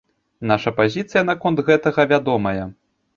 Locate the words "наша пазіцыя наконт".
0.51-1.61